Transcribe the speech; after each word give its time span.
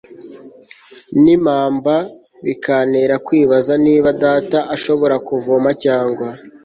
n'impamba. 1.23 1.95
bikantera 2.45 3.15
kwibaza 3.25 3.73
niba 3.85 4.09
data 4.23 4.59
ashobora 4.75 5.15
kuvoma, 5.27 5.69
cyangwa 5.83 6.25